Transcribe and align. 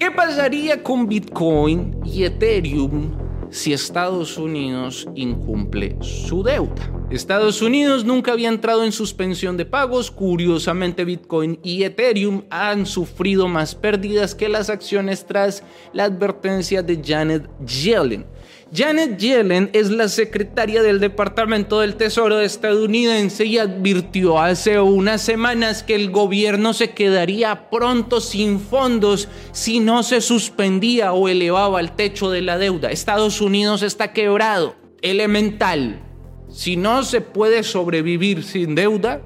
¿Qué 0.00 0.10
pasaría 0.10 0.82
con 0.82 1.06
Bitcoin 1.06 2.00
y 2.06 2.24
Ethereum 2.24 3.18
si 3.50 3.74
Estados 3.74 4.38
Unidos 4.38 5.06
incumple 5.14 5.94
su 6.00 6.42
deuda? 6.42 6.90
Estados 7.10 7.60
Unidos 7.60 8.02
nunca 8.06 8.32
había 8.32 8.48
entrado 8.48 8.82
en 8.86 8.92
suspensión 8.92 9.58
de 9.58 9.66
pagos. 9.66 10.10
Curiosamente, 10.10 11.04
Bitcoin 11.04 11.60
y 11.62 11.82
Ethereum 11.82 12.44
han 12.48 12.86
sufrido 12.86 13.46
más 13.46 13.74
pérdidas 13.74 14.34
que 14.34 14.48
las 14.48 14.70
acciones 14.70 15.26
tras 15.26 15.62
la 15.92 16.04
advertencia 16.04 16.82
de 16.82 17.02
Janet 17.04 17.46
Yellen. 17.66 18.24
Janet 18.72 19.18
Yellen 19.18 19.70
es 19.72 19.90
la 19.90 20.08
secretaria 20.08 20.82
del 20.82 21.00
Departamento 21.00 21.80
del 21.80 21.96
Tesoro 21.96 22.40
estadounidense 22.40 23.44
y 23.44 23.58
advirtió 23.58 24.38
hace 24.38 24.78
unas 24.78 25.22
semanas 25.22 25.82
que 25.82 25.96
el 25.96 26.10
gobierno 26.10 26.72
se 26.72 26.90
quedaría 26.90 27.68
pronto 27.68 28.20
sin 28.20 28.60
fondos 28.60 29.28
si 29.50 29.80
no 29.80 30.04
se 30.04 30.20
suspendía 30.20 31.12
o 31.12 31.28
elevaba 31.28 31.80
el 31.80 31.92
techo 31.92 32.30
de 32.30 32.42
la 32.42 32.58
deuda. 32.58 32.90
Estados 32.92 33.40
Unidos 33.40 33.82
está 33.82 34.12
quebrado. 34.12 34.76
Elemental 35.02 36.02
si 36.50 36.76
no 36.76 37.04
se 37.04 37.20
puede 37.20 37.62
sobrevivir 37.62 38.42
sin 38.42 38.74
deuda, 38.74 39.22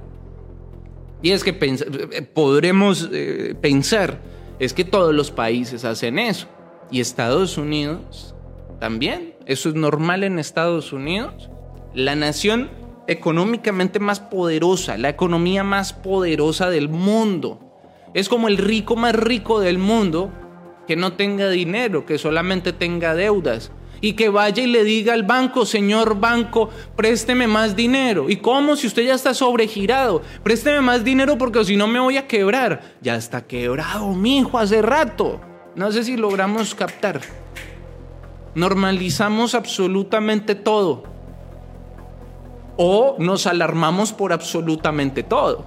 y 1.22 1.30
es 1.30 1.42
que 1.42 1.54
podremos 2.34 3.08
eh, 3.12 3.54
pensar, 3.60 4.20
es 4.58 4.74
que 4.74 4.84
todos 4.84 5.14
los 5.14 5.30
países 5.30 5.84
hacen 5.84 6.18
eso. 6.18 6.46
Y 6.90 7.00
Estados 7.00 7.56
Unidos 7.56 8.33
también. 8.84 9.32
Eso 9.46 9.70
es 9.70 9.74
normal 9.74 10.24
en 10.24 10.38
Estados 10.38 10.92
Unidos. 10.92 11.48
La 11.94 12.14
nación 12.16 12.68
económicamente 13.06 13.98
más 13.98 14.20
poderosa, 14.20 14.98
la 14.98 15.08
economía 15.08 15.64
más 15.64 15.94
poderosa 15.94 16.68
del 16.68 16.90
mundo. 16.90 17.80
Es 18.12 18.28
como 18.28 18.46
el 18.46 18.58
rico 18.58 18.94
más 18.94 19.16
rico 19.16 19.58
del 19.58 19.78
mundo 19.78 20.30
que 20.86 20.96
no 20.96 21.14
tenga 21.14 21.48
dinero, 21.48 22.04
que 22.04 22.18
solamente 22.18 22.74
tenga 22.74 23.14
deudas 23.14 23.72
y 24.02 24.12
que 24.12 24.28
vaya 24.28 24.62
y 24.62 24.66
le 24.66 24.84
diga 24.84 25.14
al 25.14 25.22
banco, 25.22 25.64
señor 25.64 26.20
banco, 26.20 26.68
présteme 26.94 27.46
más 27.46 27.74
dinero. 27.74 28.28
¿Y 28.28 28.36
cómo? 28.36 28.76
Si 28.76 28.86
usted 28.86 29.04
ya 29.04 29.14
está 29.14 29.32
sobregirado, 29.32 30.20
présteme 30.42 30.82
más 30.82 31.04
dinero 31.04 31.38
porque 31.38 31.64
si 31.64 31.74
no 31.74 31.86
me 31.86 32.00
voy 32.00 32.18
a 32.18 32.26
quebrar. 32.26 32.82
Ya 33.00 33.16
está 33.16 33.46
quebrado, 33.46 34.12
mi 34.12 34.40
hijo, 34.40 34.58
hace 34.58 34.82
rato. 34.82 35.40
No 35.74 35.90
sé 35.90 36.04
si 36.04 36.18
logramos 36.18 36.74
captar. 36.74 37.22
Normalizamos 38.54 39.54
absolutamente 39.54 40.54
todo. 40.54 41.04
O 42.76 43.16
nos 43.18 43.46
alarmamos 43.46 44.12
por 44.12 44.32
absolutamente 44.32 45.22
todo. 45.22 45.66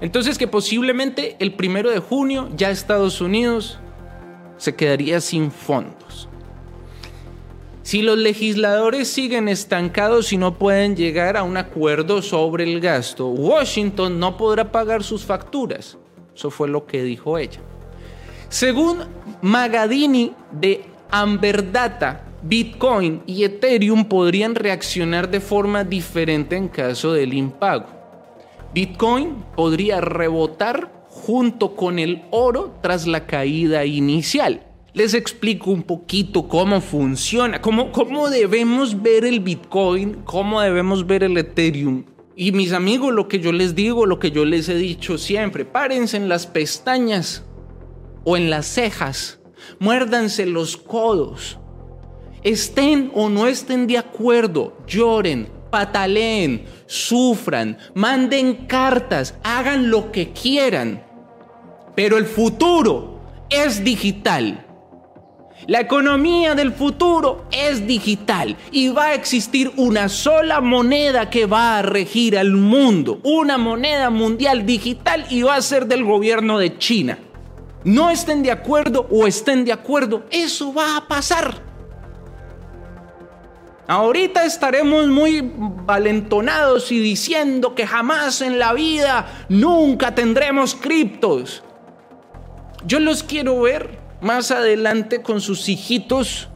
Entonces 0.00 0.38
que 0.38 0.48
posiblemente 0.48 1.36
el 1.38 1.54
primero 1.54 1.90
de 1.90 1.98
junio 1.98 2.48
ya 2.56 2.70
Estados 2.70 3.20
Unidos 3.20 3.78
se 4.56 4.74
quedaría 4.74 5.20
sin 5.20 5.50
fondos. 5.50 6.28
Si 7.82 8.00
los 8.00 8.16
legisladores 8.16 9.08
siguen 9.08 9.46
estancados 9.46 10.32
y 10.32 10.38
no 10.38 10.58
pueden 10.58 10.96
llegar 10.96 11.36
a 11.36 11.42
un 11.42 11.58
acuerdo 11.58 12.22
sobre 12.22 12.64
el 12.64 12.80
gasto, 12.80 13.28
Washington 13.28 14.18
no 14.18 14.38
podrá 14.38 14.72
pagar 14.72 15.02
sus 15.02 15.24
facturas. 15.24 15.98
Eso 16.34 16.50
fue 16.50 16.66
lo 16.66 16.86
que 16.86 17.02
dijo 17.02 17.36
ella. 17.36 17.60
Según 18.48 19.00
Magadini 19.42 20.32
de 20.50 20.84
Amberdata, 21.10 22.23
Bitcoin 22.46 23.22
y 23.26 23.44
Ethereum 23.44 24.04
podrían 24.04 24.54
reaccionar 24.54 25.30
de 25.30 25.40
forma 25.40 25.82
diferente 25.82 26.56
en 26.56 26.68
caso 26.68 27.12
del 27.12 27.32
impago. 27.32 27.86
Bitcoin 28.74 29.44
podría 29.56 30.00
rebotar 30.00 31.06
junto 31.08 31.74
con 31.74 31.98
el 31.98 32.22
oro 32.30 32.74
tras 32.82 33.06
la 33.06 33.26
caída 33.26 33.84
inicial 33.84 34.60
les 34.94 35.12
explico 35.12 35.72
un 35.72 35.82
poquito 35.82 36.46
cómo 36.46 36.80
funciona, 36.80 37.60
cómo, 37.60 37.90
cómo 37.90 38.30
debemos 38.30 39.02
ver 39.02 39.24
el 39.24 39.40
Bitcoin, 39.40 40.22
cómo 40.24 40.60
debemos 40.60 41.04
ver 41.04 41.24
el 41.24 41.36
Ethereum. 41.36 42.04
Y 42.36 42.52
mis 42.52 42.72
amigos, 42.72 43.12
lo 43.12 43.26
que 43.26 43.40
yo 43.40 43.52
les 43.52 43.74
digo, 43.74 44.06
lo 44.06 44.20
que 44.20 44.30
yo 44.30 44.44
les 44.44 44.68
he 44.68 44.76
dicho 44.76 45.18
siempre, 45.18 45.64
párense 45.64 46.16
en 46.16 46.28
las 46.28 46.46
pestañas 46.46 47.44
o 48.22 48.36
en 48.36 48.50
las 48.50 48.66
cejas, 48.66 49.40
muérdanse 49.80 50.46
los 50.46 50.76
codos, 50.76 51.58
estén 52.44 53.10
o 53.14 53.28
no 53.28 53.46
estén 53.46 53.86
de 53.86 53.98
acuerdo, 53.98 54.76
lloren, 54.86 55.48
pataleen, 55.70 56.66
sufran, 56.86 57.78
manden 57.94 58.66
cartas, 58.66 59.34
hagan 59.42 59.90
lo 59.90 60.12
que 60.12 60.30
quieran. 60.30 61.02
Pero 61.96 62.18
el 62.18 62.26
futuro 62.26 63.20
es 63.50 63.82
digital. 63.82 64.64
La 65.66 65.80
economía 65.80 66.54
del 66.54 66.72
futuro 66.72 67.46
es 67.50 67.86
digital 67.86 68.56
y 68.70 68.88
va 68.88 69.06
a 69.06 69.14
existir 69.14 69.72
una 69.76 70.10
sola 70.10 70.60
moneda 70.60 71.30
que 71.30 71.46
va 71.46 71.78
a 71.78 71.82
regir 71.82 72.36
al 72.36 72.52
mundo, 72.52 73.20
una 73.22 73.56
moneda 73.56 74.10
mundial 74.10 74.66
digital 74.66 75.24
y 75.30 75.42
va 75.42 75.56
a 75.56 75.62
ser 75.62 75.86
del 75.86 76.04
gobierno 76.04 76.58
de 76.58 76.76
China. 76.76 77.18
No 77.84 78.10
estén 78.10 78.42
de 78.42 78.50
acuerdo 78.50 79.06
o 79.10 79.26
estén 79.26 79.64
de 79.64 79.72
acuerdo, 79.72 80.24
eso 80.30 80.74
va 80.74 80.98
a 80.98 81.08
pasar. 81.08 81.73
Ahorita 83.86 84.44
estaremos 84.44 85.08
muy 85.08 85.52
valentonados 85.84 86.90
y 86.90 87.00
diciendo 87.00 87.74
que 87.74 87.86
jamás 87.86 88.40
en 88.40 88.58
la 88.58 88.72
vida 88.72 89.46
nunca 89.48 90.14
tendremos 90.14 90.74
criptos. 90.74 91.62
Yo 92.86 92.98
los 93.00 93.22
quiero 93.22 93.60
ver 93.60 93.98
más 94.24 94.50
adelante 94.50 95.22
con 95.22 95.40
sus 95.40 95.68
hijitos 95.68 96.48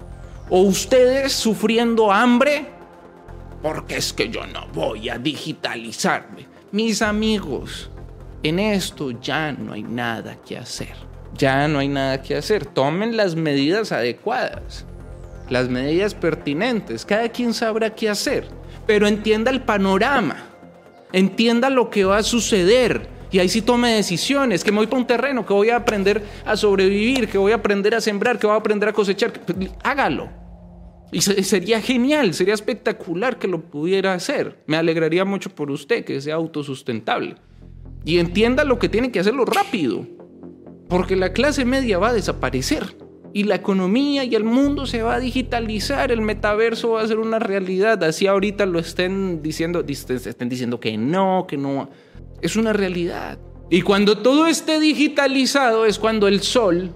o 0.50 0.62
ustedes 0.62 1.33
sufriendo 1.33 2.11
hambre? 2.11 2.66
Porque 3.62 3.97
es 3.97 4.12
que 4.12 4.28
yo 4.28 4.47
no 4.47 4.66
voy 4.72 5.09
a 5.09 5.19
digitalizarme. 5.19 6.47
Mis 6.72 7.03
amigos, 7.03 7.91
en 8.43 8.59
esto 8.59 9.10
ya 9.21 9.53
no 9.53 9.75
hay 9.75 9.83
nada 9.83 10.37
que 10.37 10.56
hacer. 10.56 10.95
Ya 11.37 11.69
no 11.69 11.78
hay 11.81 11.89
nada 11.89 12.22
que 12.22 12.37
hacer. 12.37 12.66
Tomen 12.66 13.16
las 13.16 13.34
medidas 13.34 13.93
adecuadas, 13.93 14.87
las 15.50 15.69
medidas 15.69 16.14
pertinentes. 16.14 17.04
Cada 17.04 17.28
quien 17.28 17.54
sabrá 17.54 17.94
qué 17.94 18.09
hacer. 18.09 18.48
Pero 18.86 19.06
entienda 19.06 19.50
el 19.50 19.62
panorama. 19.62 20.44
Entienda 21.12 21.70
lo 21.70 21.91
que 21.91 22.04
va 22.04 22.19
a 22.19 22.22
suceder 22.22 23.19
y 23.31 23.38
ahí 23.38 23.48
sí 23.48 23.62
tome 23.62 23.92
decisiones, 23.92 24.64
que 24.64 24.72
me 24.72 24.78
voy 24.78 24.86
para 24.86 25.00
un 25.00 25.06
terreno, 25.06 25.44
que 25.44 25.53
voy 25.53 25.70
a 25.70 25.76
aprender 25.76 26.22
a 26.47 26.56
sobrevivir, 26.56 27.28
que 27.28 27.36
voy 27.36 27.53
a 27.53 27.56
aprender 27.56 27.94
a 27.94 28.00
sembrar, 28.00 28.38
que 28.38 28.47
voy 28.47 28.54
a 28.54 28.59
aprender 28.59 28.88
a 28.88 28.92
cosechar. 28.92 29.32
Pues, 29.32 29.70
hágalo. 29.82 30.31
Y 31.10 31.20
sería 31.22 31.80
genial, 31.80 32.34
sería 32.34 32.54
espectacular 32.54 33.38
que 33.38 33.48
lo 33.48 33.62
pudiera 33.62 34.15
hacer. 34.15 34.59
Me 34.66 34.76
alegraría 34.76 35.25
mucho 35.25 35.50
por 35.50 35.70
usted 35.70 36.04
que 36.04 36.20
sea 36.20 36.34
autosustentable. 36.34 37.36
Y 38.04 38.19
entienda 38.19 38.65
lo 38.65 38.78
que 38.78 38.88
tiene 38.88 39.10
que 39.10 39.20
hacerlo 39.20 39.44
rápido. 39.44 40.06
Porque 40.88 41.16
la 41.16 41.32
clase 41.32 41.65
media 41.65 41.98
va 41.98 42.09
a 42.10 42.15
desaparecer. 42.15 42.94
Y 43.33 43.44
la 43.44 43.56
economía 43.56 44.25
y 44.25 44.34
el 44.34 44.44
mundo 44.44 44.87
se 44.87 45.03
va 45.03 45.16
a 45.16 45.21
digitalizar. 45.21 46.11
El 46.11 46.21
metaverso 46.22 46.91
va 46.91 47.03
a 47.03 47.06
ser 47.06 47.19
una 47.19 47.39
realidad. 47.39 48.03
Así 48.05 48.27
ahorita 48.27 48.66
lo 48.66 48.78
estén 48.78 49.43
diciendo, 49.43 49.84
estén 49.87 50.49
diciendo 50.49 50.81
que 50.81 50.97
no, 50.97 51.47
que 51.49 51.56
no 51.56 51.91
es 52.41 52.56
una 52.56 52.72
realidad. 52.72 53.39
Y 53.71 53.83
cuando 53.83 54.19
todo 54.19 54.47
esté 54.47 54.81
digitalizado 54.81 55.84
es 55.84 55.99
cuando 55.99 56.27
el 56.27 56.41
sol 56.41 56.91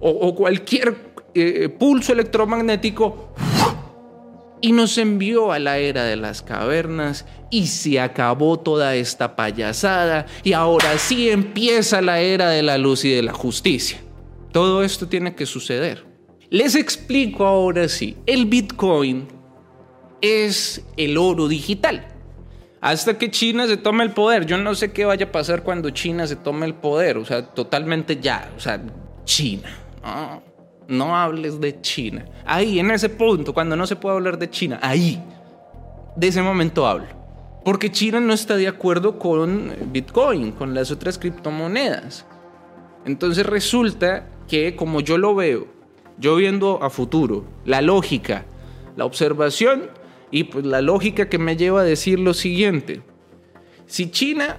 o, 0.00 0.34
cualquier 0.34 0.96
eh, 1.34 1.68
pulso 1.68 2.12
electromagnético 2.12 3.32
y 4.60 4.72
nos 4.72 4.98
envió 4.98 5.52
a 5.52 5.60
la 5.60 5.78
era 5.78 6.04
de 6.04 6.16
las 6.16 6.42
cavernas 6.42 7.24
y 7.50 7.68
se 7.68 8.00
acabó 8.00 8.58
toda 8.58 8.96
esta 8.96 9.36
payasada 9.36 10.26
y 10.42 10.54
ahora 10.54 10.98
sí 10.98 11.30
empieza 11.30 12.00
la 12.00 12.20
era 12.20 12.50
de 12.50 12.62
la 12.62 12.78
luz 12.78 13.04
y 13.04 13.10
de 13.10 13.22
la 13.22 13.32
justicia. 13.32 14.01
Todo 14.52 14.82
esto 14.82 15.08
tiene 15.08 15.34
que 15.34 15.46
suceder. 15.46 16.04
Les 16.50 16.74
explico 16.74 17.46
ahora 17.46 17.88
sí, 17.88 18.16
el 18.26 18.46
Bitcoin 18.46 19.26
es 20.20 20.84
el 20.96 21.16
oro 21.16 21.48
digital 21.48 22.12
hasta 22.82 23.16
que 23.16 23.30
China 23.30 23.66
se 23.68 23.76
tome 23.76 24.02
el 24.02 24.10
poder. 24.10 24.44
Yo 24.44 24.58
no 24.58 24.74
sé 24.74 24.92
qué 24.92 25.04
vaya 25.04 25.26
a 25.26 25.32
pasar 25.32 25.62
cuando 25.62 25.90
China 25.90 26.26
se 26.26 26.34
tome 26.34 26.66
el 26.66 26.74
poder, 26.74 27.16
o 27.16 27.24
sea, 27.24 27.46
totalmente 27.46 28.18
ya, 28.20 28.50
o 28.56 28.60
sea, 28.60 28.82
China. 29.24 29.70
No, 30.02 30.42
no 30.88 31.16
hables 31.16 31.60
de 31.60 31.80
China. 31.80 32.26
Ahí, 32.44 32.80
en 32.80 32.90
ese 32.90 33.08
punto, 33.08 33.54
cuando 33.54 33.76
no 33.76 33.86
se 33.86 33.94
puede 33.94 34.16
hablar 34.16 34.36
de 34.36 34.50
China, 34.50 34.80
ahí, 34.82 35.22
de 36.16 36.26
ese 36.26 36.42
momento 36.42 36.84
hablo. 36.84 37.06
Porque 37.64 37.92
China 37.92 38.18
no 38.18 38.32
está 38.32 38.56
de 38.56 38.66
acuerdo 38.66 39.16
con 39.16 39.72
Bitcoin, 39.92 40.50
con 40.50 40.74
las 40.74 40.90
otras 40.90 41.18
criptomonedas. 41.18 42.26
Entonces 43.06 43.46
resulta 43.46 44.26
que, 44.52 44.76
como 44.76 45.00
yo 45.00 45.16
lo 45.16 45.34
veo, 45.34 45.66
yo 46.18 46.36
viendo 46.36 46.82
a 46.82 46.90
futuro, 46.90 47.46
la 47.64 47.80
lógica, 47.80 48.44
la 48.96 49.06
observación, 49.06 49.88
y 50.30 50.44
pues 50.44 50.66
la 50.66 50.82
lógica 50.82 51.30
que 51.30 51.38
me 51.38 51.56
lleva 51.56 51.80
a 51.80 51.84
decir 51.84 52.18
lo 52.18 52.34
siguiente. 52.34 53.00
Si 53.86 54.10
China 54.10 54.58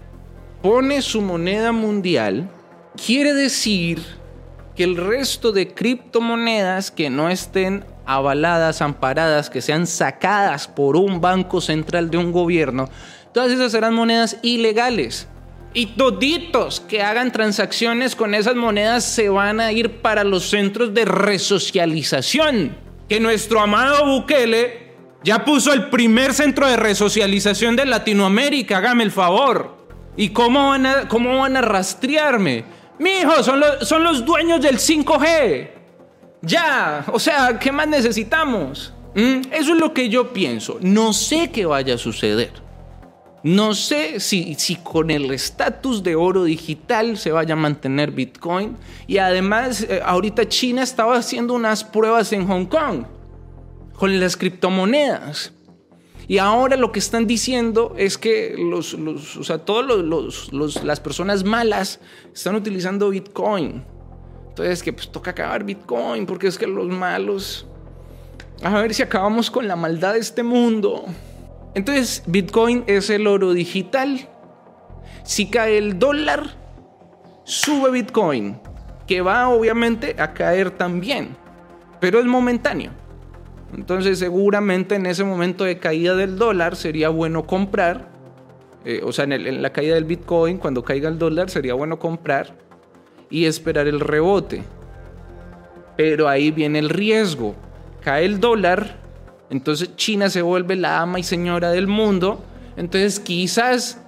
pone 0.64 1.04
su 1.04 1.22
moneda 1.22 1.72
mundial, 1.72 2.50
quiere 3.06 3.36
decir 3.36 4.02
que 4.76 4.84
el 4.84 4.98
resto 4.98 5.52
de 5.52 5.76
criptomonedas 5.76 6.90
que 6.90 7.12
no 7.12 7.30
estén 7.30 7.86
avaladas, 8.08 8.82
amparadas, 8.82 9.52
que 9.52 9.62
sean 9.62 9.86
sacadas 9.86 10.68
por 10.68 10.96
un 10.96 11.22
banco 11.22 11.62
central 11.62 12.10
de 12.10 12.18
un 12.18 12.32
gobierno, 12.32 12.90
todas 13.32 13.52
esas 13.52 13.72
serán 13.72 13.94
monedas 13.94 14.40
ilegales. 14.42 15.28
Y 15.74 15.88
toditos 15.88 16.80
que 16.82 17.02
hagan 17.02 17.32
transacciones 17.32 18.16
con 18.16 18.36
esas 18.36 18.56
monedas 18.56 19.04
se 19.04 19.30
van 19.30 19.60
a 19.60 19.72
ir 19.72 20.02
para 20.02 20.24
los 20.24 20.50
centros 20.50 20.94
de 20.94 21.06
resocialización. 21.06 22.78
Que 23.10 23.20
nuestro 23.20 23.60
amado 23.60 24.06
Bukele 24.06 24.94
ya 25.24 25.44
puso 25.44 25.74
el 25.74 25.90
primer 25.90 26.34
centro 26.34 26.68
de 26.68 26.78
resocialización 26.78 27.76
de 27.76 27.86
Latinoamérica, 27.86 28.78
hágame 28.78 29.04
el 29.04 29.12
favor. 29.12 29.78
¿Y 30.16 30.30
cómo 30.30 30.70
van 30.70 30.86
a, 30.86 31.08
cómo 31.08 31.40
van 31.40 31.58
a 31.58 31.62
rastrearme? 31.62 32.66
Mijo, 33.00 33.42
son 33.42 33.60
los, 33.60 33.88
son 33.88 34.04
los 34.04 34.24
dueños 34.24 34.62
del 34.62 34.78
5G. 34.78 35.70
Ya, 36.42 37.06
o 37.12 37.20
sea, 37.20 37.58
¿qué 37.58 37.72
más 37.72 37.88
necesitamos? 37.88 38.94
¿Mm? 39.16 39.42
Eso 39.52 39.74
es 39.74 39.80
lo 39.80 39.94
que 39.94 40.10
yo 40.10 40.34
pienso. 40.34 40.78
No 40.82 41.14
sé 41.14 41.52
qué 41.52 41.66
vaya 41.66 41.96
a 41.96 41.98
suceder. 41.98 42.63
No 43.44 43.74
sé 43.74 44.22
si, 44.22 44.56
si 44.56 44.78
con 44.78 45.12
el 45.12 45.30
estatus 45.32 46.02
de 46.02 46.16
oro 46.16 46.46
digital 46.46 47.18
se 47.18 47.32
vaya 47.32 47.54
a 47.54 47.58
mantener 47.58 48.12
Bitcoin. 48.12 48.78
Y 49.06 49.18
además, 49.18 49.82
eh, 49.82 50.00
ahorita 50.04 50.48
China 50.48 50.82
estaba 50.82 51.18
haciendo 51.18 51.54
unas 51.54 51.84
pruebas 51.84 52.32
en 52.32 52.48
Hong 52.48 52.66
Kong 52.66 53.04
con 53.98 54.18
las 54.18 54.38
criptomonedas. 54.38 55.52
Y 56.26 56.38
ahora 56.38 56.78
lo 56.78 56.94
que 56.94 57.00
están 57.00 57.28
diciendo 57.28 57.94
es 57.98 58.18
que 58.18 58.56
los, 58.58 58.94
o 58.94 59.44
sea, 59.44 59.58
todas 59.58 59.86
las 60.84 61.00
personas 61.02 61.44
malas 61.44 62.00
están 62.34 62.56
utilizando 62.56 63.10
Bitcoin. 63.10 63.84
Entonces, 64.48 64.82
que 64.84 64.94
pues 64.94 65.12
toca 65.12 65.32
acabar 65.32 65.66
Bitcoin 65.66 66.26
porque 66.26 66.48
es 66.48 66.58
que 66.58 66.68
los 66.68 66.88
malos... 66.88 67.68
A 68.62 68.82
ver 68.82 68.94
si 68.94 69.04
acabamos 69.04 69.52
con 69.52 69.68
la 69.68 69.76
maldad 69.76 70.14
de 70.14 70.20
este 70.20 70.44
mundo. 70.44 71.06
Entonces, 71.76 72.24
Bitcoin 72.28 72.84
es 72.88 73.10
el 73.10 73.28
oro 73.28 73.54
digital. 73.54 74.30
Si 75.24 75.50
cae 75.50 75.78
el 75.78 76.00
dólar, 76.00 76.44
sube 77.44 77.92
Bitcoin, 77.92 78.60
que 79.08 79.22
va 79.22 79.50
obviamente 79.50 80.16
a 80.20 80.34
caer 80.34 80.72
también, 80.72 81.36
pero 82.00 82.20
es 82.20 82.26
momentáneo. 82.26 82.92
Entonces, 83.76 84.20
seguramente 84.20 84.96
en 84.96 85.06
ese 85.08 85.24
momento 85.24 85.64
de 85.64 85.80
caída 85.80 86.16
del 86.16 86.38
dólar 86.38 86.76
sería 86.76 87.10
bueno 87.10 87.48
comprar, 87.48 88.10
eh, 88.86 89.02
o 89.04 89.12
sea, 89.12 89.26
en, 89.26 89.32
en 89.32 89.62
la 89.62 89.72
caída 89.72 89.96
del 89.96 90.06
Bitcoin, 90.06 90.58
cuando 90.58 90.84
caiga 90.84 91.10
el 91.10 91.18
dólar, 91.18 91.50
sería 91.50 91.74
bueno 91.74 91.98
comprar 91.98 92.56
y 93.32 93.46
esperar 93.46 93.88
el 93.88 94.00
rebote. 94.00 94.64
Pero 95.98 96.28
ahí 96.28 96.52
viene 96.52 96.80
el 96.80 96.90
riesgo. 96.90 97.56
Cae 98.02 98.26
el 98.26 98.40
dólar, 98.40 99.03
entonces 99.54 99.96
China 99.98 100.32
se 100.32 100.42
vuelve 100.42 100.76
la 100.76 101.00
ama 101.00 101.20
y 101.20 101.24
señora 101.24 101.70
del 101.70 101.86
mundo. 101.86 102.44
Entonces 102.76 103.20
quizás 103.20 104.00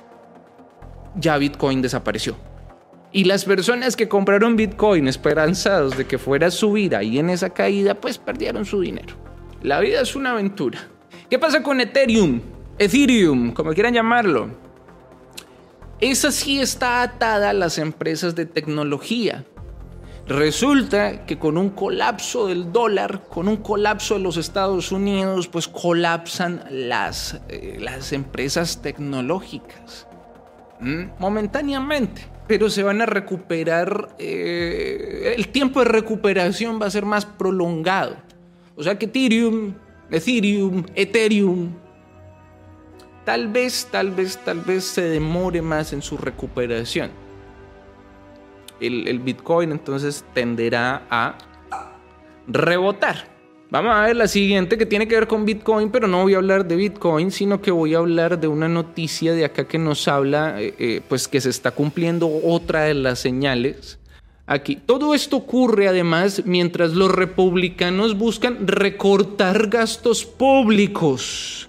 ya 1.15 1.37
Bitcoin 1.37 1.83
desapareció. 1.83 2.35
Y 3.11 3.25
las 3.25 3.45
personas 3.45 3.95
que 3.95 4.09
compraron 4.09 4.55
Bitcoin 4.55 5.07
esperanzados 5.07 5.95
de 5.97 6.05
que 6.07 6.17
fuera 6.17 6.47
a 6.47 6.51
subir 6.51 6.95
ahí 6.95 7.19
en 7.19 7.29
esa 7.29 7.51
caída, 7.51 7.93
pues 7.93 8.17
perdieron 8.17 8.65
su 8.65 8.81
dinero. 8.81 9.13
La 9.61 9.79
vida 9.79 10.01
es 10.01 10.15
una 10.15 10.31
aventura. 10.31 10.79
¿Qué 11.29 11.37
pasa 11.37 11.61
con 11.61 11.79
Ethereum? 11.79 12.41
Ethereum, 12.79 13.53
como 13.53 13.71
quieran 13.73 13.93
llamarlo. 13.93 14.49
Esa 16.01 16.31
sí 16.31 16.59
está 16.59 17.03
atada 17.03 17.51
a 17.51 17.53
las 17.53 17.77
empresas 17.77 18.33
de 18.33 18.47
tecnología. 18.47 19.45
Resulta 20.27 21.23
que 21.27 21.37
con 21.37 21.55
un 21.55 21.69
colapso 21.69 22.47
del 22.47 22.71
dólar, 22.71 23.25
con 23.29 23.47
un 23.47 23.57
colapso 23.57 24.15
de 24.15 24.21
los 24.21 24.37
Estados 24.37 24.91
Unidos, 24.91 25.47
pues 25.47 25.67
colapsan 25.67 26.63
las, 26.71 27.39
eh, 27.47 27.77
las 27.79 28.11
empresas 28.11 28.81
tecnológicas. 28.81 30.07
Momentáneamente. 31.19 32.27
Pero 32.47 32.69
se 32.69 32.83
van 32.83 33.01
a 33.01 33.05
recuperar, 33.05 34.15
eh, 34.19 35.33
el 35.35 35.47
tiempo 35.49 35.79
de 35.79 35.85
recuperación 35.85 36.79
va 36.81 36.87
a 36.87 36.91
ser 36.91 37.05
más 37.05 37.25
prolongado. 37.25 38.17
O 38.75 38.83
sea 38.83 38.97
que 38.97 39.05
Ethereum, 39.05 39.73
Ethereum, 40.11 40.85
Ethereum, 40.95 41.71
tal 43.23 43.47
vez, 43.47 43.87
tal 43.91 44.11
vez, 44.11 44.37
tal 44.43 44.61
vez 44.61 44.83
se 44.83 45.03
demore 45.03 45.61
más 45.61 45.93
en 45.93 46.01
su 46.01 46.17
recuperación 46.17 47.24
el, 48.79 49.19
Bitcoin 49.19 49.71
entonces 49.71 50.25
tenderá 50.33 51.03
a 51.09 51.37
rebotar. 52.47 53.33
Vamos 53.71 53.95
a 53.95 54.03
ver 54.03 54.15
la 54.15 54.27
siguiente 54.27 54.77
que 54.77 54.85
tiene 54.85 55.07
que 55.07 55.15
ver 55.15 55.27
con 55.27 55.45
Bitcoin, 55.45 55.89
pero 55.89 56.07
no 56.07 56.21
voy 56.21 56.35
a 56.35 56.37
hablar 56.37 56.65
de 56.65 56.75
Bitcoin, 56.75 57.31
sino 57.31 57.61
que 57.61 57.71
voy 57.71 57.95
a 57.95 57.97
hablar 57.97 58.39
de 58.39 58.47
una 58.47 58.67
noticia 58.67 59.33
de 59.33 59.43
acá 59.43 59.67
que 59.67 59.79
nos 59.79 60.07
habla, 60.07 60.61
eh, 60.61 60.75
eh, 60.77 61.01
pues 61.09 61.27
que 61.27 61.41
se 61.41 61.49
está 61.49 61.71
cumpliendo 61.71 62.29
otra 62.43 62.83
de 62.83 62.93
las 62.93 63.19
señales. 63.19 63.99
Aquí, 64.47 64.75
todo 64.75 65.15
esto 65.15 65.37
ocurre 65.37 65.87
además 65.87 66.43
mientras 66.45 66.93
los 66.93 67.11
republicanos 67.11 68.15
buscan 68.15 68.67
recortar 68.67 69.67
gastos 69.67 70.23
públicos 70.23 71.67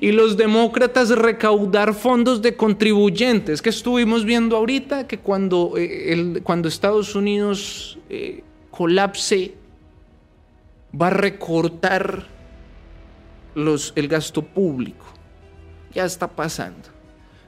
y 0.00 0.12
los 0.12 0.36
demócratas 0.36 1.10
recaudar 1.10 1.94
fondos 1.94 2.42
de 2.42 2.56
contribuyentes, 2.56 3.62
que 3.62 3.70
estuvimos 3.70 4.24
viendo 4.24 4.56
ahorita, 4.56 5.06
que 5.06 5.18
cuando, 5.18 5.74
eh, 5.76 6.40
cuando 6.42 6.68
Estados 6.68 7.14
Unidos 7.14 7.98
eh, 8.08 8.42
colapse, 8.70 9.54
va 11.00 11.08
a 11.08 11.10
recortar 11.10 12.26
los, 13.54 13.92
el 13.96 14.08
gasto 14.08 14.42
público. 14.42 15.06
Ya 15.92 16.04
está 16.04 16.28
pasando. 16.28 16.98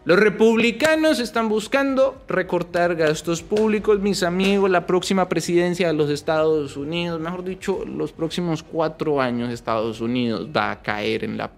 Los 0.04 0.18
republicanos 0.18 1.20
están 1.20 1.50
buscando 1.50 2.22
recortar 2.26 2.96
gastos 2.96 3.42
públicos, 3.42 4.00
mis 4.00 4.22
amigos, 4.22 4.70
la 4.70 4.86
próxima 4.86 5.28
presidencia 5.28 5.88
de 5.88 5.92
los 5.92 6.08
Estados 6.08 6.78
Unidos, 6.78 7.20
mejor 7.20 7.44
dicho, 7.44 7.84
los 7.84 8.10
próximos 8.10 8.62
cuatro 8.62 9.20
años 9.20 9.52
Estados 9.52 10.00
Unidos 10.00 10.48
va 10.56 10.70
a 10.70 10.82
caer 10.82 11.22
en 11.22 11.36
la 11.36 11.50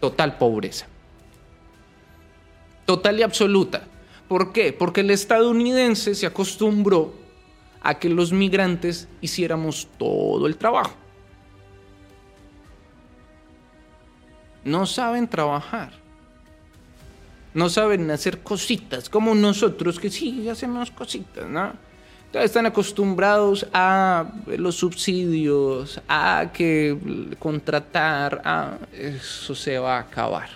total 0.00 0.38
pobreza. 0.38 0.86
Total 2.84 3.18
y 3.18 3.22
absoluta. 3.22 3.84
¿Por 4.28 4.52
qué? 4.52 4.72
Porque 4.72 5.00
el 5.00 5.10
estadounidense 5.10 6.14
se 6.14 6.26
acostumbró 6.26 7.14
a 7.80 7.98
que 7.98 8.08
los 8.08 8.32
migrantes 8.32 9.08
hiciéramos 9.20 9.88
todo 9.98 10.46
el 10.46 10.56
trabajo. 10.56 10.94
No 14.64 14.86
saben 14.86 15.28
trabajar. 15.28 15.92
No 17.54 17.68
saben 17.68 18.10
hacer 18.10 18.42
cositas 18.42 19.08
como 19.08 19.34
nosotros 19.34 19.98
que 19.98 20.10
sí 20.10 20.48
hacemos 20.48 20.90
cositas, 20.90 21.48
¿no? 21.48 21.72
Están 22.32 22.66
acostumbrados 22.66 23.66
a 23.72 24.30
los 24.46 24.76
subsidios, 24.76 26.00
a 26.08 26.50
que 26.52 26.96
contratar, 27.38 28.42
a 28.44 28.78
eso 28.92 29.54
se 29.54 29.78
va 29.78 29.96
a 29.96 30.00
acabar. 30.00 30.48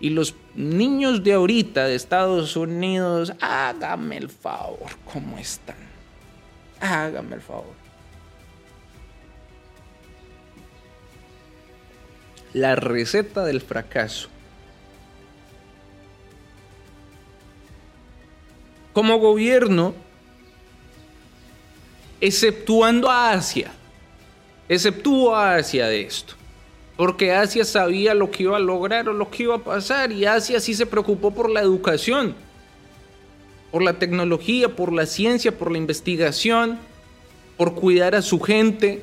Y 0.00 0.10
los 0.10 0.34
niños 0.54 1.22
de 1.22 1.34
ahorita 1.34 1.84
de 1.86 1.94
Estados 1.94 2.56
Unidos, 2.56 3.32
hágame 3.40 4.16
el 4.16 4.28
favor, 4.28 4.90
¿cómo 5.12 5.36
están? 5.36 5.76
Hágame 6.80 7.36
el 7.36 7.42
favor. 7.42 7.74
La 12.52 12.74
receta 12.74 13.44
del 13.44 13.60
fracaso. 13.60 14.28
Como 18.92 19.18
gobierno, 19.18 19.94
exceptuando 22.20 23.10
a 23.10 23.32
Asia, 23.32 23.72
exceptuó 24.68 25.34
a 25.34 25.56
Asia 25.56 25.86
de 25.86 26.02
esto, 26.02 26.34
porque 26.96 27.32
Asia 27.32 27.64
sabía 27.64 28.14
lo 28.14 28.30
que 28.30 28.44
iba 28.44 28.56
a 28.56 28.60
lograr 28.60 29.08
o 29.08 29.12
lo 29.12 29.30
que 29.30 29.44
iba 29.44 29.56
a 29.56 29.64
pasar 29.64 30.12
y 30.12 30.26
Asia 30.26 30.60
sí 30.60 30.74
se 30.74 30.86
preocupó 30.86 31.30
por 31.30 31.48
la 31.48 31.60
educación, 31.60 32.34
por 33.70 33.82
la 33.82 33.94
tecnología, 33.94 34.68
por 34.68 34.92
la 34.92 35.06
ciencia, 35.06 35.56
por 35.56 35.70
la 35.70 35.78
investigación, 35.78 36.78
por 37.56 37.74
cuidar 37.74 38.14
a 38.14 38.22
su 38.22 38.40
gente, 38.40 39.02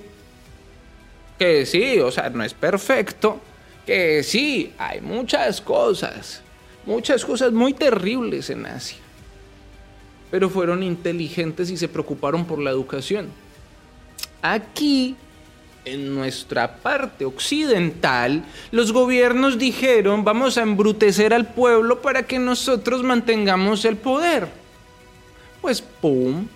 que 1.39 1.65
sí, 1.65 1.99
o 1.99 2.11
sea, 2.11 2.29
no 2.29 2.43
es 2.43 2.53
perfecto, 2.53 3.39
que 3.85 4.23
sí, 4.23 4.73
hay 4.77 5.01
muchas 5.01 5.61
cosas, 5.61 6.41
muchas 6.85 7.23
cosas 7.23 7.51
muy 7.51 7.73
terribles 7.73 8.49
en 8.49 8.65
Asia 8.65 9.06
pero 10.31 10.49
fueron 10.49 10.83
inteligentes 10.83 11.69
y 11.69 11.77
se 11.77 11.87
preocuparon 11.87 12.45
por 12.45 12.59
la 12.59 12.71
educación. 12.71 13.27
Aquí, 14.41 15.15
en 15.85 16.13
nuestra 16.13 16.77
parte 16.77 17.25
occidental, 17.25 18.45
los 18.71 18.91
gobiernos 18.91 19.57
dijeron, 19.57 20.23
vamos 20.23 20.57
a 20.57 20.63
embrutecer 20.63 21.33
al 21.33 21.53
pueblo 21.53 22.01
para 22.01 22.23
que 22.23 22.39
nosotros 22.39 23.03
mantengamos 23.03 23.85
el 23.85 23.97
poder. 23.97 24.47
Pues, 25.61 25.81
¡pum! 25.81 26.47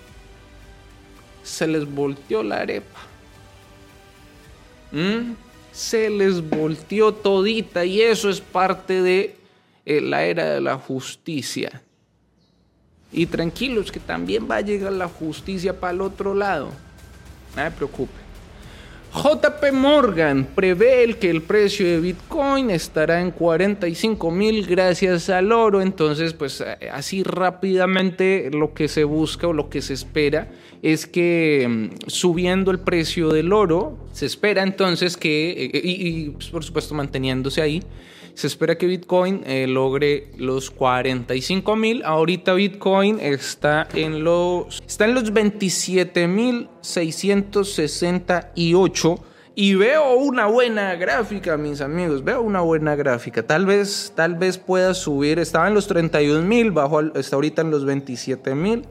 se 1.44 1.68
les 1.68 1.86
volteó 1.86 2.44
la 2.44 2.58
arepa. 2.58 3.00
¿Mm? 4.92 5.34
Se 5.72 6.10
les 6.10 6.42
volteó 6.48 7.14
todita 7.14 7.86
y 7.86 8.02
eso 8.02 8.30
es 8.30 8.42
parte 8.42 9.02
de 9.02 9.36
eh, 9.86 10.02
la 10.02 10.26
era 10.26 10.50
de 10.50 10.62
la 10.62 10.78
justicia. 10.78 11.82
Y 13.12 13.26
tranquilos 13.26 13.92
que 13.92 14.00
también 14.00 14.48
va 14.50 14.58
a 14.58 14.62
llegar 14.62 14.94
la 14.94 15.08
justicia 15.08 15.80
para 15.80 15.94
el 15.94 16.02
otro 16.02 16.34
lado. 16.34 16.70
No 17.56 17.64
me 17.64 17.72
preocupe. 17.72 18.22
JP 19.14 19.74
Morgan 19.74 20.48
prevé 20.56 21.18
que 21.20 21.30
el 21.30 21.42
precio 21.42 21.86
de 21.86 22.00
Bitcoin 22.00 22.70
estará 22.70 23.20
en 23.20 23.32
45 23.32 24.32
mil 24.32 24.66
gracias 24.66 25.30
al 25.30 25.52
oro. 25.52 25.82
Entonces, 25.82 26.34
pues 26.34 26.62
eh, 26.62 26.90
así 26.90 27.22
rápidamente 27.22 28.50
lo 28.54 28.74
que 28.74 28.88
se 28.88 29.04
busca 29.04 29.50
o 29.50 29.54
lo 29.54 29.70
que 29.70 29.82
se 29.82 29.94
espera 29.94 30.50
es 30.82 31.08
que 31.08 31.68
mm, 31.70 32.10
subiendo 32.10 32.72
el 32.72 32.80
precio 32.80 33.30
del 33.30 33.52
oro, 33.52 33.98
se 34.14 34.26
espera 34.26 34.64
entonces 34.64 35.18
que, 35.18 35.70
eh, 35.74 35.82
y, 35.84 36.30
pues, 36.30 36.48
por 36.48 36.64
supuesto 36.64 36.96
manteniéndose 36.96 37.62
ahí, 37.62 37.84
se 38.36 38.48
espera 38.48 38.78
que 38.78 38.88
Bitcoin 38.88 39.44
eh, 39.46 39.68
logre 39.68 40.30
los 40.38 40.72
45 40.72 41.76
mil. 41.76 42.04
Ahorita 42.04 42.54
Bitcoin 42.54 43.20
está 43.20 43.88
en 43.94 44.24
los, 44.24 44.82
está 44.86 45.04
en 45.06 45.16
los 45.16 45.34
27 45.34 46.28
mil 46.28 46.70
668 46.82 49.26
y 49.54 49.76
veo 49.76 50.16
una 50.16 50.46
buena 50.46 50.96
gráfica, 50.96 51.58
mis 51.58 51.82
amigos. 51.82 52.24
Veo 52.24 52.42
una 52.42 52.62
buena 52.62 52.96
gráfica. 52.96 53.44
Tal 53.44 53.66
vez, 53.66 54.14
tal 54.16 54.36
vez 54.36 54.58
pueda 54.58 54.94
subir. 54.94 55.40
Estaba 55.40 55.68
en 55.68 55.74
los 55.74 55.88
31 55.88 56.48
mil, 56.48 56.72
bajo, 56.72 57.02
está 57.02 57.36
ahorita 57.36 57.62
en 57.62 57.72
los 57.72 57.86
27 57.86 58.56
mil. 58.56 58.86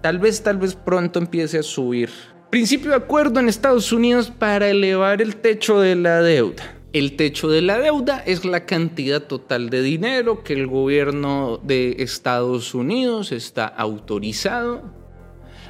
Tal 0.00 0.18
vez, 0.18 0.42
tal 0.42 0.56
vez 0.56 0.74
pronto 0.74 1.18
empiece 1.18 1.58
a 1.58 1.62
subir. 1.62 2.10
Principio 2.50 2.90
de 2.90 2.96
acuerdo 2.96 3.38
en 3.38 3.48
Estados 3.48 3.92
Unidos 3.92 4.32
para 4.36 4.68
elevar 4.68 5.22
el 5.22 5.36
techo 5.36 5.80
de 5.80 5.94
la 5.94 6.22
deuda. 6.22 6.81
El 6.92 7.16
techo 7.16 7.48
de 7.48 7.62
la 7.62 7.78
deuda 7.78 8.22
es 8.26 8.44
la 8.44 8.66
cantidad 8.66 9.22
total 9.22 9.70
de 9.70 9.80
dinero 9.80 10.44
que 10.44 10.52
el 10.52 10.66
gobierno 10.66 11.58
de 11.62 11.96
Estados 12.00 12.74
Unidos 12.74 13.32
está 13.32 13.66
autorizado 13.66 14.92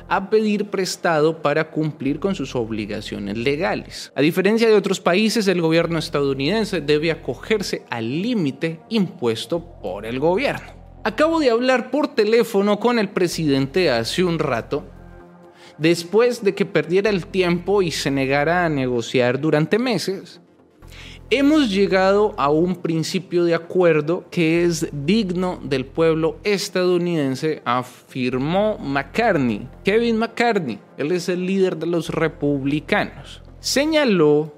a 0.08 0.30
pedir 0.30 0.64
prestado 0.64 1.40
para 1.40 1.70
cumplir 1.70 2.18
con 2.18 2.34
sus 2.34 2.56
obligaciones 2.56 3.38
legales. 3.38 4.12
A 4.16 4.20
diferencia 4.20 4.66
de 4.66 4.74
otros 4.74 4.98
países, 4.98 5.46
el 5.46 5.60
gobierno 5.60 6.00
estadounidense 6.00 6.80
debe 6.80 7.12
acogerse 7.12 7.84
al 7.88 8.20
límite 8.20 8.80
impuesto 8.88 9.80
por 9.80 10.06
el 10.06 10.18
gobierno. 10.18 10.72
Acabo 11.04 11.38
de 11.38 11.50
hablar 11.50 11.92
por 11.92 12.16
teléfono 12.16 12.80
con 12.80 12.98
el 12.98 13.10
presidente 13.10 13.90
hace 13.90 14.24
un 14.24 14.40
rato, 14.40 14.90
después 15.78 16.42
de 16.42 16.56
que 16.56 16.66
perdiera 16.66 17.10
el 17.10 17.28
tiempo 17.28 17.80
y 17.80 17.92
se 17.92 18.10
negara 18.10 18.64
a 18.64 18.68
negociar 18.68 19.40
durante 19.40 19.78
meses 19.78 20.41
hemos 21.32 21.70
llegado 21.70 22.34
a 22.36 22.50
un 22.50 22.76
principio 22.76 23.44
de 23.44 23.54
acuerdo 23.54 24.26
que 24.30 24.64
es 24.64 24.86
digno 24.92 25.58
del 25.64 25.86
pueblo 25.86 26.36
estadounidense, 26.44 27.62
afirmó 27.64 28.76
McCartney. 28.76 29.66
Kevin 29.82 30.18
McCartney, 30.18 30.78
él 30.98 31.10
es 31.10 31.30
el 31.30 31.46
líder 31.46 31.78
de 31.78 31.86
los 31.86 32.10
republicanos, 32.10 33.42
señaló 33.60 34.52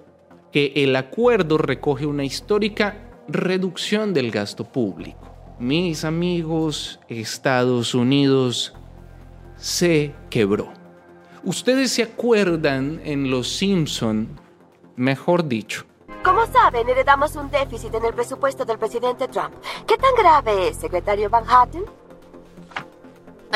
que 0.51 0.73
el 0.75 0.97
acuerdo 0.97 1.59
recoge 1.59 2.07
una 2.07 2.25
histórica 2.25 3.09
reducción 3.29 4.13
del 4.13 4.33
gasto 4.33 4.65
público. 4.65 5.33
Mis 5.61 6.05
amigos, 6.05 6.99
Estados 7.09 7.95
Unidos 7.95 8.75
se 9.57 10.13
quebró. 10.29 10.73
Ustedes 11.45 11.93
se 11.93 12.03
acuerdan 12.03 13.01
en 13.05 13.31
Los 13.31 13.49
Simpson, 13.49 14.29
mejor 14.97 15.47
dicho, 15.47 15.87
como 16.25 16.47
saben, 16.47 16.89
heredamos 16.89 17.37
un 17.37 17.51
déficit 17.51 17.95
en 17.95 18.07
el 18.07 18.15
presupuesto 18.15 18.65
del 18.65 18.79
presidente 18.79 19.29
Trump. 19.29 19.55
¿Qué 19.87 19.97
tan 19.99 20.15
grave 20.17 20.69
es, 20.69 20.79
secretario 20.79 21.29
Van 21.29 21.45
Hatten? 21.47 21.85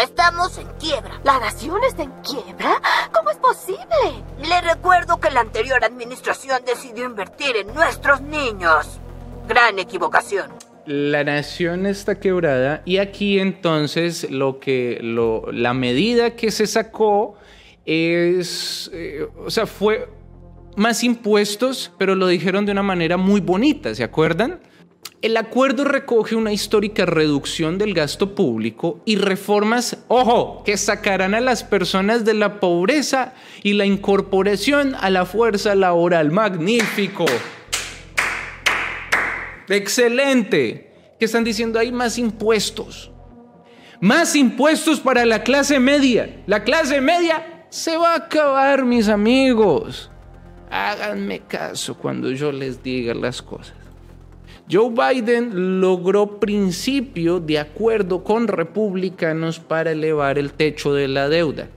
Estamos 0.00 0.58
en 0.58 0.68
quiebra. 0.78 1.18
¿La 1.24 1.40
nación 1.40 1.82
está 1.82 2.02
en 2.04 2.12
quiebra? 2.22 2.80
¿Cómo 3.12 3.30
es 3.30 3.38
posible? 3.38 4.22
Le 4.46 4.60
recuerdo 4.60 5.18
que 5.18 5.30
la 5.30 5.40
anterior 5.40 5.82
administración 5.82 6.62
decidió 6.64 7.06
invertir 7.06 7.56
en 7.56 7.74
nuestros 7.74 8.20
niños. 8.20 9.00
Gran 9.48 9.78
equivocación. 9.78 10.52
La 10.84 11.24
nación 11.24 11.86
está 11.86 12.20
quebrada 12.20 12.82
y 12.84 12.98
aquí 12.98 13.40
entonces 13.40 14.30
lo 14.30 14.60
que 14.60 14.98
lo, 15.02 15.50
la 15.52 15.74
medida 15.74 16.36
que 16.36 16.50
se 16.50 16.66
sacó 16.66 17.36
es, 17.84 18.90
eh, 18.92 19.26
o 19.44 19.50
sea, 19.50 19.66
fue 19.66 20.08
más 20.78 21.04
impuestos, 21.04 21.92
pero 21.98 22.14
lo 22.14 22.28
dijeron 22.28 22.64
de 22.64 22.72
una 22.72 22.82
manera 22.82 23.16
muy 23.16 23.40
bonita, 23.40 23.94
¿se 23.94 24.04
acuerdan? 24.04 24.60
El 25.20 25.36
acuerdo 25.36 25.82
recoge 25.84 26.36
una 26.36 26.52
histórica 26.52 27.04
reducción 27.04 27.76
del 27.76 27.92
gasto 27.92 28.36
público 28.36 29.02
y 29.04 29.16
reformas, 29.16 29.98
ojo, 30.06 30.62
que 30.64 30.76
sacarán 30.76 31.34
a 31.34 31.40
las 31.40 31.64
personas 31.64 32.24
de 32.24 32.34
la 32.34 32.60
pobreza 32.60 33.34
y 33.64 33.72
la 33.72 33.84
incorporación 33.84 34.94
a 34.94 35.10
la 35.10 35.26
fuerza 35.26 35.74
laboral. 35.74 36.30
Magnífico. 36.30 37.26
Excelente. 39.68 40.92
¿Qué 41.18 41.24
están 41.24 41.42
diciendo 41.42 41.80
ahí? 41.80 41.90
Más 41.90 42.16
impuestos. 42.16 43.10
Más 44.00 44.36
impuestos 44.36 45.00
para 45.00 45.26
la 45.26 45.42
clase 45.42 45.80
media. 45.80 46.42
La 46.46 46.62
clase 46.62 47.00
media 47.00 47.64
se 47.70 47.96
va 47.96 48.12
a 48.12 48.18
acabar, 48.18 48.84
mis 48.84 49.08
amigos. 49.08 50.12
Háganme 50.70 51.40
caso 51.40 51.96
cuando 51.96 52.30
yo 52.30 52.52
les 52.52 52.82
diga 52.82 53.14
las 53.14 53.42
cosas. 53.42 53.74
Joe 54.70 54.90
Biden 54.90 55.80
logró 55.80 56.38
principio 56.38 57.40
de 57.40 57.58
acuerdo 57.58 58.22
con 58.22 58.48
republicanos 58.48 59.60
para 59.60 59.92
elevar 59.92 60.38
el 60.38 60.52
techo 60.52 60.92
de 60.92 61.08
la 61.08 61.30
deuda. 61.30 61.68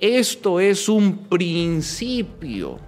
Esto 0.00 0.58
es 0.58 0.88
un 0.88 1.28
principio. 1.28 2.78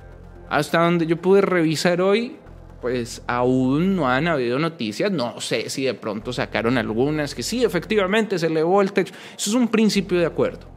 Hasta 0.48 0.80
donde 0.80 1.06
yo 1.06 1.16
pude 1.16 1.42
revisar 1.42 2.00
hoy, 2.00 2.36
pues 2.80 3.22
aún 3.28 3.94
no 3.94 4.08
han 4.08 4.26
habido 4.26 4.58
noticias. 4.58 5.12
No 5.12 5.40
sé 5.40 5.70
si 5.70 5.84
de 5.84 5.94
pronto 5.94 6.32
sacaron 6.32 6.76
algunas 6.76 7.34
que 7.34 7.44
sí, 7.44 7.64
efectivamente 7.64 8.38
se 8.40 8.48
elevó 8.48 8.82
el 8.82 8.92
techo. 8.92 9.14
Eso 9.36 9.50
es 9.50 9.56
un 9.56 9.68
principio 9.68 10.18
de 10.18 10.26
acuerdo. 10.26 10.75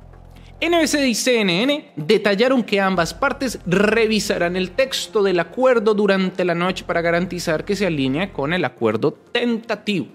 NBC 0.61 1.07
y 1.07 1.15
CNN 1.15 1.91
detallaron 1.95 2.63
que 2.63 2.81
ambas 2.81 3.13
partes 3.13 3.59
revisarán 3.65 4.57
el 4.57 4.71
texto 4.71 5.23
del 5.23 5.39
acuerdo 5.39 5.93
durante 5.93 6.43
la 6.43 6.53
noche 6.53 6.83
para 6.85 7.01
garantizar 7.01 7.63
que 7.63 7.77
se 7.77 7.87
alinea 7.87 8.33
con 8.33 8.51
el 8.51 8.65
acuerdo 8.65 9.13
tentativo. 9.31 10.07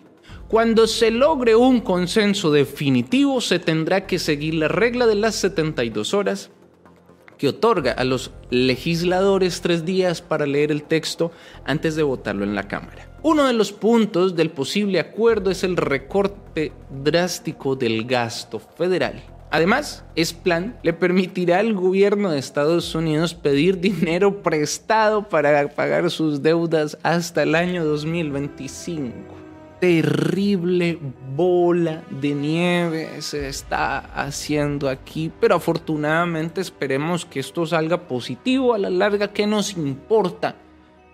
Cuando 0.47 0.87
se 0.87 1.11
logre 1.11 1.57
un 1.57 1.81
consenso 1.81 2.53
definitivo, 2.53 3.41
se 3.41 3.59
tendrá 3.59 4.07
que 4.07 4.19
seguir 4.19 4.53
la 4.55 4.69
regla 4.69 5.07
de 5.07 5.15
las 5.15 5.35
72 5.37 6.13
horas 6.13 6.51
que 7.39 7.49
otorga 7.49 7.93
a 7.93 8.05
los 8.05 8.31
legisladores 8.51 9.63
tres 9.63 9.87
días 9.87 10.21
para 10.21 10.47
leer 10.47 10.71
el 10.71 10.83
texto 10.83 11.33
antes 11.65 11.97
de 11.97 12.03
votarlo 12.03 12.45
en 12.45 12.55
la 12.55 12.69
Cámara. 12.69 13.19
Uno 13.23 13.47
de 13.47 13.55
los 13.55 13.73
puntos 13.73 14.37
del 14.37 14.51
posible 14.51 15.01
acuerdo 15.01 15.51
es 15.51 15.65
el 15.65 15.79
recorte 15.79 16.73
drástico 17.03 17.77
del 17.77 18.05
gasto 18.05 18.59
federal 18.59 19.34
Además, 19.55 20.05
es 20.17 20.33
plan 20.33 20.77
le 20.83 20.93
permitirá 20.93 21.61
al 21.61 21.75
gobierno 21.75 22.33
de 22.33 22.41
Estados 22.41 22.93
Unidos 22.97 23.35
pedir 23.35 23.79
dinero 23.79 24.43
prestado 24.43 25.29
para 25.29 25.69
pagar 25.69 26.11
sus 26.11 26.43
deudas 26.43 26.99
hasta 27.05 27.45
el 27.45 27.55
año 27.55 27.85
2025. 27.85 29.13
Terrible 29.81 30.99
bola 31.37 32.03
de 32.11 32.35
nieve 32.35 33.23
se 33.23 33.47
está 33.47 33.99
haciendo 33.99 34.89
aquí, 34.89 35.31
pero 35.39 35.55
afortunadamente 35.55 36.61
esperemos 36.61 37.25
que 37.25 37.39
esto 37.39 37.65
salga 37.65 38.09
positivo 38.09 38.75
a 38.75 38.79
la 38.79 38.91
larga. 38.91 39.33
¿Qué 39.33 39.47
nos 39.47 39.77
importa? 39.77 40.57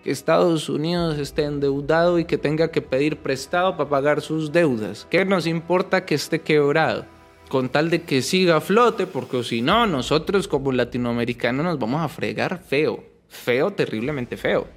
que 0.03 0.11
Estados 0.13 0.71
Unidos 0.71 1.19
esté 1.19 1.45
endeudado 1.45 2.19
y 2.19 2.25
que 2.25 2.39
tenga 2.39 2.71
que 2.71 2.81
pedir 2.81 3.19
prestado 3.19 3.77
para 3.77 3.91
pagar 3.91 4.23
sus 4.23 4.51
deudas. 4.51 5.07
¿Qué 5.11 5.27
nos 5.27 5.47
importa 5.47 6.07
que 6.07 6.15
esté 6.15 6.41
quebrado? 6.41 7.05
Con 7.51 7.69
tal 7.69 7.91
de 7.91 8.03
que 8.03 8.23
siga 8.23 8.57
a 8.57 8.61
flote, 8.61 9.09
porque 9.09 9.43
si 9.43 9.61
no, 9.61 9.85
nosotros 9.85 10.47
como 10.47 10.71
latinoamericanos 10.71 11.65
nos 11.65 11.79
vamos 11.81 12.01
a 12.01 12.09
fregar 12.09 12.63
feo, 12.63 13.05
feo, 13.29 13.73
terriblemente 13.73 14.37
feo. 14.37 14.69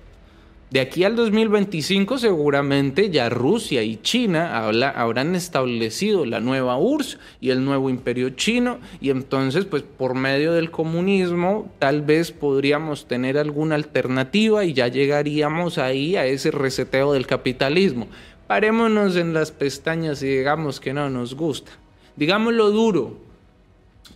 De 0.71 0.79
aquí 0.79 1.03
al 1.03 1.15
2025 1.15 2.17
seguramente 2.17 3.11
ya 3.11 3.29
Rusia 3.29 3.83
y 3.83 3.97
China 3.97 4.57
habrán 4.95 5.35
establecido 5.35 6.25
la 6.25 6.39
nueva 6.39 6.79
URSS 6.79 7.19
y 7.39 7.51
el 7.51 7.63
nuevo 7.63 7.91
imperio 7.91 8.31
chino 8.31 8.79
y 8.99 9.11
entonces 9.11 9.65
pues 9.65 9.83
por 9.83 10.15
medio 10.15 10.51
del 10.53 10.71
comunismo 10.71 11.71
tal 11.77 12.01
vez 12.01 12.31
podríamos 12.31 13.07
tener 13.07 13.37
alguna 13.37 13.75
alternativa 13.75 14.65
y 14.65 14.73
ya 14.73 14.87
llegaríamos 14.87 15.77
ahí 15.77 16.15
a 16.15 16.25
ese 16.25 16.49
reseteo 16.49 17.13
del 17.13 17.27
capitalismo. 17.27 18.07
Parémonos 18.47 19.15
en 19.15 19.35
las 19.35 19.51
pestañas 19.51 20.23
y 20.23 20.27
digamos 20.27 20.79
que 20.79 20.91
no 20.91 21.07
nos 21.07 21.35
gusta 21.35 21.82
digámoslo 22.15 22.71
duro, 22.71 23.17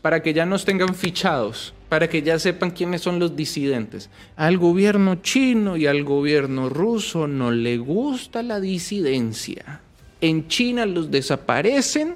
para 0.01 0.21
que 0.21 0.33
ya 0.33 0.45
nos 0.45 0.65
tengan 0.65 0.95
fichados, 0.95 1.73
para 1.89 2.09
que 2.09 2.21
ya 2.21 2.39
sepan 2.39 2.71
quiénes 2.71 3.01
son 3.01 3.19
los 3.19 3.35
disidentes. 3.35 4.09
Al 4.35 4.57
gobierno 4.57 5.15
chino 5.15 5.77
y 5.77 5.87
al 5.87 6.03
gobierno 6.03 6.69
ruso 6.69 7.27
no 7.27 7.51
le 7.51 7.77
gusta 7.77 8.43
la 8.43 8.59
disidencia. 8.59 9.81
En 10.21 10.47
China 10.47 10.85
los 10.85 11.11
desaparecen 11.11 12.15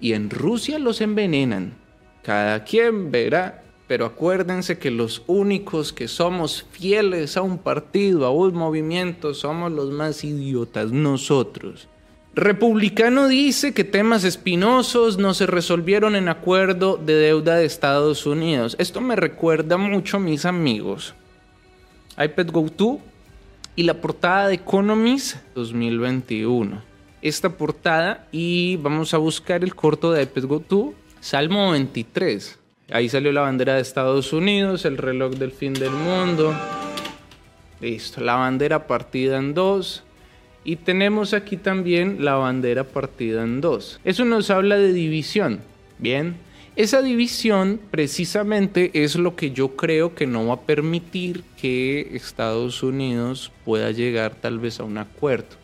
y 0.00 0.12
en 0.12 0.30
Rusia 0.30 0.78
los 0.78 1.00
envenenan. 1.00 1.74
Cada 2.22 2.64
quien 2.64 3.10
verá, 3.10 3.64
pero 3.86 4.06
acuérdense 4.06 4.78
que 4.78 4.90
los 4.90 5.22
únicos 5.26 5.92
que 5.92 6.08
somos 6.08 6.66
fieles 6.70 7.36
a 7.36 7.42
un 7.42 7.58
partido, 7.58 8.26
a 8.26 8.30
un 8.30 8.54
movimiento, 8.54 9.34
somos 9.34 9.70
los 9.70 9.90
más 9.90 10.24
idiotas, 10.24 10.90
nosotros. 10.90 11.88
Republicano 12.36 13.28
dice 13.28 13.72
que 13.72 13.82
temas 13.82 14.22
espinosos 14.22 15.16
no 15.16 15.32
se 15.32 15.46
resolvieron 15.46 16.14
en 16.16 16.28
acuerdo 16.28 16.98
de 16.98 17.14
deuda 17.14 17.56
de 17.56 17.64
Estados 17.64 18.26
Unidos. 18.26 18.76
Esto 18.78 19.00
me 19.00 19.16
recuerda 19.16 19.78
mucho, 19.78 20.20
mis 20.20 20.44
amigos, 20.44 21.14
iPad 22.22 22.50
Go 22.52 22.66
2 22.76 22.98
y 23.74 23.84
la 23.84 24.02
portada 24.02 24.48
de 24.48 24.56
Economist 24.56 25.36
2021. 25.54 26.82
Esta 27.22 27.48
portada 27.48 28.28
y 28.30 28.76
vamos 28.76 29.14
a 29.14 29.16
buscar 29.16 29.64
el 29.64 29.74
corto 29.74 30.12
de 30.12 30.24
iPad 30.24 30.44
Go 30.44 30.62
2, 30.68 30.94
Salmo 31.20 31.70
23. 31.70 32.58
Ahí 32.90 33.08
salió 33.08 33.32
la 33.32 33.40
bandera 33.40 33.76
de 33.76 33.80
Estados 33.80 34.34
Unidos, 34.34 34.84
el 34.84 34.98
reloj 34.98 35.36
del 35.36 35.52
fin 35.52 35.72
del 35.72 35.92
mundo. 35.92 36.54
Listo, 37.80 38.20
la 38.20 38.34
bandera 38.34 38.86
partida 38.86 39.38
en 39.38 39.54
dos 39.54 40.02
y 40.66 40.74
tenemos 40.74 41.32
aquí 41.32 41.56
también 41.56 42.24
la 42.24 42.34
bandera 42.34 42.82
partida 42.82 43.44
en 43.44 43.60
dos. 43.60 44.00
Eso 44.04 44.24
nos 44.24 44.50
habla 44.50 44.76
de 44.76 44.92
división. 44.92 45.60
Bien, 45.98 46.34
esa 46.74 47.02
división 47.02 47.80
precisamente 47.92 48.90
es 48.92 49.14
lo 49.14 49.36
que 49.36 49.52
yo 49.52 49.76
creo 49.76 50.16
que 50.16 50.26
no 50.26 50.48
va 50.48 50.54
a 50.54 50.60
permitir 50.62 51.44
que 51.56 52.08
Estados 52.14 52.82
Unidos 52.82 53.52
pueda 53.64 53.92
llegar 53.92 54.34
tal 54.34 54.58
vez 54.58 54.80
a 54.80 54.84
un 54.84 54.98
acuerdo. 54.98 55.56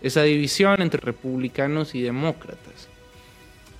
Esa 0.00 0.22
división 0.22 0.80
entre 0.80 1.00
republicanos 1.00 1.96
y 1.96 2.00
demócratas. 2.00 2.88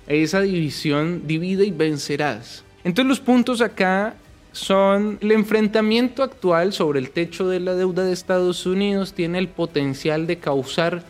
Esa 0.05 0.41
división 0.41 1.27
divide 1.27 1.65
y 1.65 1.71
vencerás. 1.71 2.65
Entonces 2.83 3.07
los 3.07 3.21
puntos 3.21 3.61
acá 3.61 4.15
son 4.51 5.17
el 5.21 5.31
enfrentamiento 5.31 6.23
actual 6.23 6.73
sobre 6.73 6.99
el 6.99 7.11
techo 7.11 7.47
de 7.47 7.59
la 7.59 7.75
deuda 7.75 8.03
de 8.03 8.13
Estados 8.13 8.65
Unidos 8.65 9.13
tiene 9.13 9.37
el 9.37 9.47
potencial 9.47 10.27
de 10.27 10.37
causar 10.37 11.03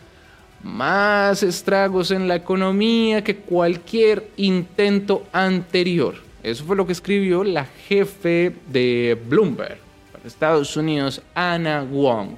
más 0.62 1.42
estragos 1.42 2.10
en 2.10 2.28
la 2.28 2.36
economía 2.36 3.24
que 3.24 3.36
cualquier 3.36 4.28
intento 4.36 5.24
anterior. 5.32 6.16
Eso 6.42 6.64
fue 6.64 6.76
lo 6.76 6.86
que 6.86 6.92
escribió 6.92 7.44
la 7.44 7.64
jefe 7.64 8.54
de 8.68 9.18
Bloomberg 9.28 9.78
para 10.12 10.26
Estados 10.26 10.76
Unidos, 10.76 11.22
Anna 11.34 11.82
Wong. 11.82 12.36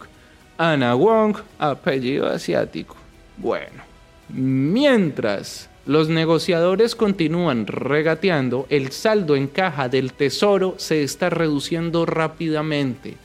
Anna 0.59 0.95
Wong, 0.95 1.37
apellido 1.59 2.29
asiático. 2.29 2.97
Bueno, 3.37 3.83
mientras 4.29 5.69
los 5.85 6.09
negociadores 6.09 6.95
continúan 6.95 7.67
regateando, 7.67 8.67
el 8.71 8.93
saldo 8.93 9.35
en 9.35 9.49
caja 9.49 9.89
del 9.89 10.13
tesoro 10.13 10.75
se 10.79 11.03
está 11.03 11.29
reduciendo 11.29 12.07
rápidamente. 12.07 13.17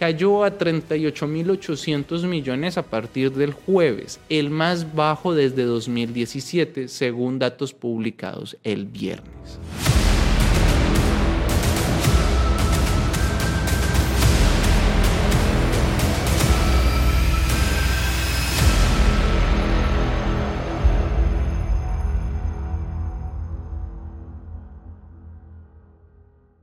Cayó 0.00 0.44
a 0.44 0.58
38.800 0.58 2.26
millones 2.26 2.78
a 2.78 2.82
partir 2.82 3.32
del 3.32 3.52
jueves, 3.52 4.18
el 4.28 4.50
más 4.50 4.94
bajo 4.94 5.34
desde 5.34 5.62
2017, 5.62 6.88
según 6.88 7.38
datos 7.38 7.74
publicados 7.74 8.56
el 8.64 8.86
viernes. 8.86 9.60